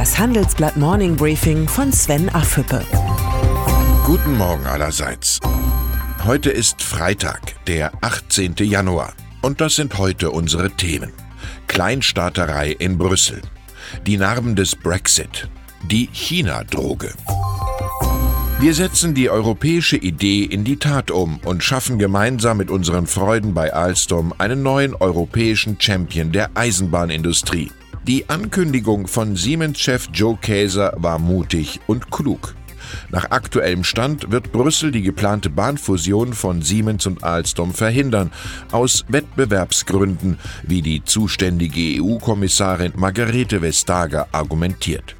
Das 0.00 0.18
Handelsblatt 0.18 0.78
Morning 0.78 1.14
Briefing 1.14 1.68
von 1.68 1.92
Sven 1.92 2.30
Affüppe. 2.30 2.82
Guten 4.06 4.38
Morgen 4.38 4.64
allerseits. 4.64 5.38
Heute 6.24 6.48
ist 6.48 6.82
Freitag, 6.82 7.62
der 7.66 7.92
18. 8.00 8.54
Januar. 8.60 9.12
Und 9.42 9.60
das 9.60 9.74
sind 9.74 9.98
heute 9.98 10.30
unsere 10.30 10.70
Themen. 10.70 11.12
Kleinstaaterei 11.66 12.70
in 12.70 12.96
Brüssel. 12.96 13.42
Die 14.06 14.16
Narben 14.16 14.56
des 14.56 14.74
Brexit. 14.74 15.50
Die 15.82 16.08
China-Droge. 16.10 17.12
Wir 18.58 18.72
setzen 18.72 19.12
die 19.12 19.28
europäische 19.28 19.98
Idee 19.98 20.44
in 20.44 20.64
die 20.64 20.78
Tat 20.78 21.10
um 21.10 21.40
und 21.44 21.62
schaffen 21.62 21.98
gemeinsam 21.98 22.56
mit 22.56 22.70
unseren 22.70 23.06
Freunden 23.06 23.52
bei 23.52 23.74
Alstom 23.74 24.32
einen 24.38 24.62
neuen 24.62 24.94
europäischen 24.94 25.78
Champion 25.78 26.32
der 26.32 26.52
Eisenbahnindustrie. 26.54 27.70
Die 28.10 28.28
Ankündigung 28.28 29.06
von 29.06 29.36
Siemens-Chef 29.36 30.08
Joe 30.12 30.36
Käser 30.36 30.94
war 30.96 31.20
mutig 31.20 31.78
und 31.86 32.10
klug. 32.10 32.56
Nach 33.10 33.30
aktuellem 33.30 33.84
Stand 33.84 34.32
wird 34.32 34.50
Brüssel 34.50 34.90
die 34.90 35.02
geplante 35.02 35.48
Bahnfusion 35.48 36.32
von 36.32 36.60
Siemens 36.60 37.06
und 37.06 37.22
Alstom 37.22 37.72
verhindern, 37.72 38.32
aus 38.72 39.04
Wettbewerbsgründen, 39.06 40.40
wie 40.64 40.82
die 40.82 41.04
zuständige 41.04 42.02
EU-Kommissarin 42.02 42.94
Margarete 42.96 43.62
Vestager 43.62 44.26
argumentiert. 44.32 45.14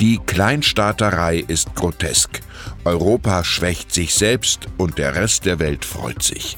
Die 0.00 0.18
Kleinstaaterei 0.24 1.44
ist 1.46 1.74
grotesk. 1.74 2.40
Europa 2.86 3.44
schwächt 3.44 3.92
sich 3.92 4.14
selbst 4.14 4.68
und 4.78 4.96
der 4.96 5.16
Rest 5.16 5.44
der 5.44 5.58
Welt 5.58 5.84
freut 5.84 6.22
sich. 6.22 6.56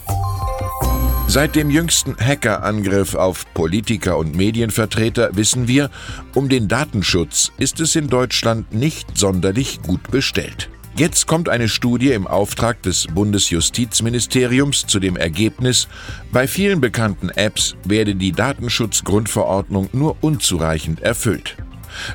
Seit 1.34 1.56
dem 1.56 1.68
jüngsten 1.68 2.16
Hackerangriff 2.16 3.16
auf 3.16 3.52
Politiker 3.54 4.18
und 4.18 4.36
Medienvertreter 4.36 5.30
wissen 5.34 5.66
wir, 5.66 5.90
um 6.32 6.48
den 6.48 6.68
Datenschutz 6.68 7.50
ist 7.58 7.80
es 7.80 7.96
in 7.96 8.06
Deutschland 8.06 8.72
nicht 8.72 9.18
sonderlich 9.18 9.82
gut 9.82 10.12
bestellt. 10.12 10.70
Jetzt 10.94 11.26
kommt 11.26 11.48
eine 11.48 11.68
Studie 11.68 12.12
im 12.12 12.28
Auftrag 12.28 12.80
des 12.82 13.08
Bundesjustizministeriums 13.08 14.86
zu 14.86 15.00
dem 15.00 15.16
Ergebnis, 15.16 15.88
bei 16.30 16.46
vielen 16.46 16.80
bekannten 16.80 17.30
Apps 17.30 17.74
werde 17.82 18.14
die 18.14 18.30
Datenschutzgrundverordnung 18.30 19.88
nur 19.92 20.14
unzureichend 20.20 21.00
erfüllt. 21.00 21.56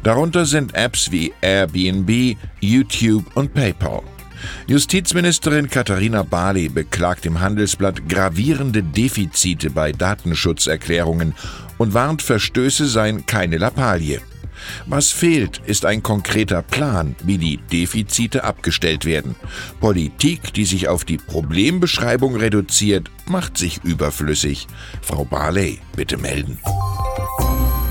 Darunter 0.01 0.45
sind 0.45 0.75
Apps 0.75 1.11
wie 1.11 1.33
Airbnb, 1.41 2.37
YouTube 2.61 3.25
und 3.35 3.53
PayPal. 3.53 4.01
Justizministerin 4.67 5.69
Katharina 5.69 6.23
Barley 6.23 6.69
beklagt 6.69 7.25
im 7.25 7.39
Handelsblatt 7.39 8.07
gravierende 8.07 8.83
Defizite 8.83 9.69
bei 9.69 9.91
Datenschutzerklärungen 9.91 11.33
und 11.77 11.93
warnt, 11.93 12.21
Verstöße 12.21 12.87
seien 12.87 13.25
keine 13.25 13.57
Lappalie. 13.57 14.21
Was 14.85 15.11
fehlt, 15.11 15.61
ist 15.65 15.85
ein 15.85 16.03
konkreter 16.03 16.61
Plan, 16.61 17.15
wie 17.23 17.37
die 17.37 17.57
Defizite 17.57 18.43
abgestellt 18.43 19.05
werden. 19.05 19.35
Politik, 19.79 20.53
die 20.53 20.65
sich 20.65 20.87
auf 20.87 21.05
die 21.05 21.17
Problembeschreibung 21.17 22.35
reduziert, 22.35 23.09
macht 23.25 23.57
sich 23.57 23.83
überflüssig. 23.83 24.67
Frau 25.01 25.25
Barley, 25.25 25.79
bitte 25.95 26.17
melden. 26.17 26.59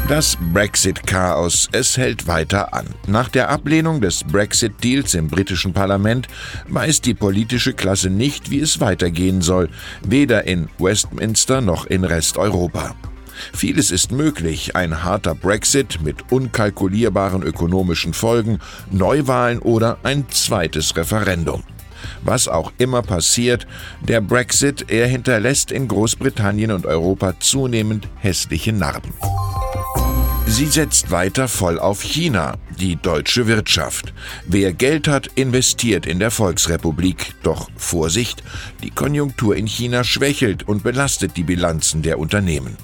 Das 0.09 0.39
Brexit-Chaos, 0.55 1.69
es 1.73 1.99
hält 1.99 2.27
weiter 2.27 2.73
an. 2.73 2.87
Nach 3.07 3.29
der 3.29 3.51
Ablehnung 3.51 4.01
des 4.01 4.25
Brexit-Deals 4.25 5.13
im 5.13 5.29
britischen 5.29 5.75
Parlament 5.75 6.29
weiß 6.67 7.03
die 7.03 7.13
politische 7.13 7.75
Klasse 7.75 8.09
nicht, 8.09 8.51
wie 8.51 8.61
es 8.61 8.81
weitergehen 8.81 9.43
soll, 9.43 9.69
weder 10.03 10.45
in 10.45 10.71
Westminster 10.79 11.61
noch 11.61 11.85
in 11.85 12.05
Resteuropa. 12.05 12.95
Vieles 13.53 13.91
ist 13.91 14.11
möglich, 14.11 14.75
ein 14.75 15.05
harter 15.05 15.35
Brexit 15.35 16.01
mit 16.03 16.33
unkalkulierbaren 16.33 17.43
ökonomischen 17.43 18.15
Folgen, 18.15 18.61
Neuwahlen 18.91 19.59
oder 19.59 19.99
ein 20.05 20.25
zweites 20.31 20.97
Referendum. 20.97 21.65
Was 22.23 22.49
auch 22.49 22.73
immer 22.79 23.03
passiert, 23.03 23.67
der 24.01 24.23
Brexit, 24.23 24.87
er 24.89 25.07
hinterlässt 25.07 25.71
in 25.71 25.87
Großbritannien 25.87 26.71
und 26.71 26.87
Europa 26.87 27.35
zunehmend 27.41 28.09
hässliche 28.17 28.73
Narben. 28.73 29.13
Sie 30.51 30.67
setzt 30.67 31.11
weiter 31.11 31.47
voll 31.47 31.79
auf 31.79 32.03
China, 32.03 32.57
die 32.81 32.97
deutsche 32.97 33.47
Wirtschaft. 33.47 34.15
Wer 34.47 34.73
Geld 34.73 35.07
hat, 35.07 35.27
investiert 35.35 36.07
in 36.07 36.19
der 36.19 36.31
Volksrepublik. 36.31 37.35
Doch 37.43 37.69
Vorsicht, 37.77 38.43
die 38.83 38.91
Konjunktur 38.91 39.55
in 39.57 39.67
China 39.67 40.05
schwächelt 40.05 40.67
und 40.67 40.83
belastet 40.83 41.37
die 41.37 41.43
Bilanzen 41.45 42.01
der 42.01 42.19
Unternehmen. 42.19 42.79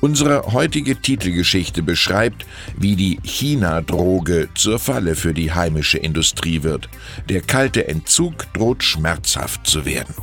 Unsere 0.00 0.52
heutige 0.52 0.96
Titelgeschichte 0.96 1.82
beschreibt, 1.82 2.46
wie 2.78 2.96
die 2.96 3.20
China-Droge 3.22 4.48
zur 4.54 4.78
Falle 4.78 5.14
für 5.14 5.34
die 5.34 5.52
heimische 5.52 5.98
Industrie 5.98 6.62
wird. 6.62 6.88
Der 7.28 7.42
kalte 7.42 7.88
Entzug 7.88 8.52
droht 8.54 8.82
schmerzhaft 8.82 9.66
zu 9.66 9.84
werden. 9.84 10.14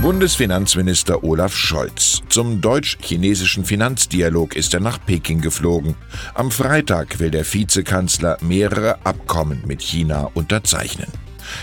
Bundesfinanzminister 0.00 1.24
Olaf 1.24 1.56
Scholz. 1.56 2.22
Zum 2.28 2.60
deutsch-chinesischen 2.60 3.64
Finanzdialog 3.64 4.54
ist 4.54 4.72
er 4.72 4.78
nach 4.78 5.04
Peking 5.04 5.40
geflogen. 5.40 5.96
Am 6.34 6.52
Freitag 6.52 7.18
will 7.18 7.32
der 7.32 7.44
Vizekanzler 7.44 8.38
mehrere 8.40 9.04
Abkommen 9.04 9.60
mit 9.66 9.82
China 9.82 10.30
unterzeichnen. 10.34 11.08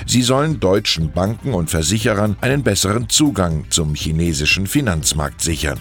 Sie 0.06 0.22
sollen 0.22 0.60
deutschen 0.60 1.14
Banken 1.14 1.54
und 1.54 1.70
Versicherern 1.70 2.36
einen 2.42 2.62
besseren 2.62 3.08
Zugang 3.08 3.68
zum 3.70 3.96
chinesischen 3.96 4.68
Finanzmarkt 4.68 5.42
sichern. 5.42 5.80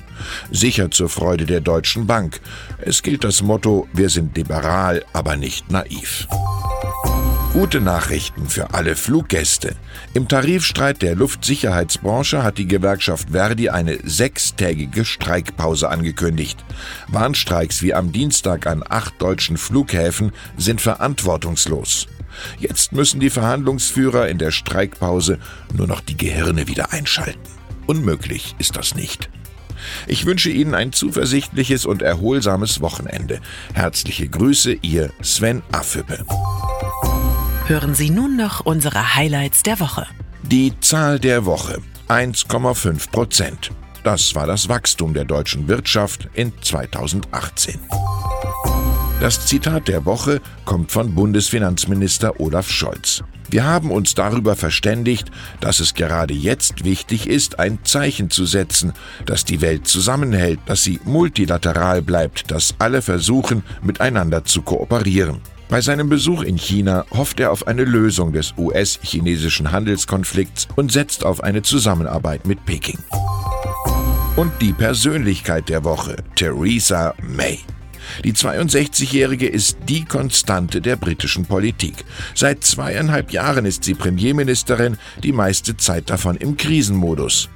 Sicher 0.53 0.93
zur 0.93 1.09
Freude 1.09 1.47
der 1.47 1.61
Deutschen 1.61 2.07
Bank. 2.07 2.41
Es 2.79 3.03
gilt 3.03 3.25
das 3.25 3.43
Motto, 3.43 3.89
wir 3.93 4.11
sind 4.11 4.37
liberal, 4.37 5.05
aber 5.13 5.37
nicht 5.37 5.73
naiv. 5.73 6.29
Gute 7.55 7.81
Nachrichten 7.81 8.49
für 8.49 8.75
alle 8.75 8.97
Fluggäste. 8.97 9.77
Im 10.13 10.27
Tarifstreit 10.27 11.03
der 11.03 11.15
Luftsicherheitsbranche 11.15 12.43
hat 12.43 12.59
die 12.59 12.67
Gewerkschaft 12.67 13.31
Verdi 13.31 13.69
eine 13.69 14.01
sechstägige 14.03 15.05
Streikpause 15.05 15.89
angekündigt. 15.89 16.65
Warnstreiks 17.07 17.81
wie 17.81 17.95
am 17.95 18.11
Dienstag 18.11 18.67
an 18.67 18.83
acht 18.89 19.23
deutschen 19.23 19.57
Flughäfen 19.57 20.33
sind 20.57 20.81
verantwortungslos. 20.81 22.09
Jetzt 22.59 22.91
müssen 22.91 23.21
die 23.21 23.31
Verhandlungsführer 23.31 24.27
in 24.27 24.39
der 24.39 24.51
Streikpause 24.51 25.39
nur 25.73 25.87
noch 25.87 26.01
die 26.01 26.17
Gehirne 26.17 26.67
wieder 26.67 26.93
einschalten. 26.93 27.39
Unmöglich 27.87 28.57
ist 28.59 28.75
das 28.75 28.97
nicht. 28.97 29.31
Ich 30.09 30.27
wünsche 30.27 30.51
Ihnen 30.51 30.75
ein 30.75 30.93
zuversichtliches 30.93 31.87
und 31.87 32.03
erholsames 32.03 32.81
Wochenende. 32.81 33.39
Herzliche 33.75 34.29
Grüße, 34.29 34.73
Ihr 34.83 35.13
Sven 35.23 35.63
Affüppe. 35.71 36.25
Hören 37.67 37.95
Sie 37.95 38.11
nun 38.11 38.37
noch 38.37 38.61
unsere 38.61 39.15
Highlights 39.15 39.63
der 39.63 39.81
Woche. 39.81 40.07
Die 40.43 40.79
Zahl 40.81 41.19
der 41.19 41.47
Woche 41.47 41.81
1,5 42.09 43.11
Prozent. 43.11 43.71
Das 44.03 44.35
war 44.35 44.47
das 44.47 44.69
Wachstum 44.69 45.15
der 45.15 45.25
deutschen 45.25 45.67
Wirtschaft 45.67 46.29
in 46.35 46.53
2018. 46.61 47.81
Das 49.19 49.47
Zitat 49.47 49.89
der 49.89 50.05
Woche 50.05 50.43
kommt 50.67 50.93
von 50.93 51.15
Bundesfinanzminister 51.15 52.39
Olaf 52.39 52.69
Scholz. 52.69 53.25
Wir 53.49 53.65
haben 53.65 53.91
uns 53.91 54.15
darüber 54.15 54.57
verständigt, 54.57 55.31
dass 55.61 55.81
es 55.81 55.95
gerade 55.95 56.35
jetzt 56.35 56.85
wichtig 56.85 57.27
ist, 57.27 57.61
ein 57.61 57.79
Zeichen 57.85 58.29
zu 58.29 58.45
setzen, 58.45 58.93
dass 59.25 59.47
die 59.47 59.63
Welt 59.63 59.89
zusammenhält, 59.89 60.61
dass 60.67 60.83
sie 60.83 61.01
multilateral 61.05 62.03
bleibt, 62.03 62.51
dass 62.51 62.75
alle 62.79 63.01
versuchen, 63.01 63.63
miteinander 63.83 64.45
zu 64.45 64.61
kooperieren. 64.61 65.41
Bei 65.69 65.81
seinem 65.81 66.09
Besuch 66.09 66.43
in 66.43 66.57
China 66.57 67.05
hofft 67.11 67.41
er 67.41 67.51
auf 67.51 67.67
eine 67.67 67.85
Lösung 67.85 68.33
des 68.33 68.55
US-chinesischen 68.57 69.73
Handelskonflikts 69.73 70.69
und 70.77 70.93
setzt 70.93 71.25
auf 71.25 71.43
eine 71.43 71.63
Zusammenarbeit 71.63 72.47
mit 72.47 72.65
Peking. 72.65 72.99
Und 74.37 74.53
die 74.61 74.73
Persönlichkeit 74.73 75.69
der 75.69 75.85
Woche, 75.85 76.17
Theresa 76.37 77.15
May. 77.23 77.61
Die 78.25 78.33
62-Jährige 78.33 79.49
ist 79.49 79.79
die 79.89 80.05
Konstante 80.05 80.81
der 80.81 80.97
britischen 80.97 81.47
Politik. 81.47 82.05
Seit 82.35 82.63
zweieinhalb 82.63 83.33
Jahren 83.33 83.65
ist 83.65 83.85
sie 83.85 83.95
Premierministerin, 83.95 84.99
die 85.23 85.33
meiste 85.33 85.77
Zeit 85.77 86.11
davon 86.11 86.37
im 86.37 86.57
Krisenmodus. 86.57 87.49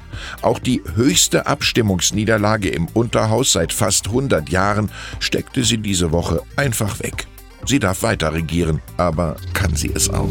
Auch 0.42 0.58
die 0.58 0.82
höchste 0.94 1.46
Abstimmungsniederlage 1.46 2.70
im 2.70 2.88
Unterhaus 2.88 3.52
seit 3.52 3.72
fast 3.72 4.06
100 4.06 4.48
Jahren 4.48 4.90
steckte 5.20 5.62
sie 5.62 5.78
diese 5.78 6.10
Woche 6.10 6.42
einfach 6.56 6.98
weg. 7.00 7.27
Sie 7.66 7.78
darf 7.78 8.02
weiter 8.02 8.32
regieren, 8.32 8.80
aber 8.96 9.36
kann 9.52 9.74
sie 9.74 9.90
es 9.94 10.08
auch? 10.10 10.30